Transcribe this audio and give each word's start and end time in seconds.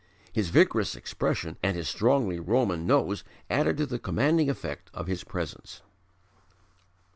His 0.33 0.49
vigorous 0.49 0.95
expression 0.95 1.57
and 1.61 1.77
his 1.77 1.87
strongly 1.87 2.39
Roman 2.39 2.87
nose 2.87 3.23
added 3.51 3.77
to 3.77 3.85
the 3.85 3.99
commanding 3.99 4.49
effect 4.49 4.89
of 4.95 5.05
his 5.05 5.23
presence. 5.23 5.83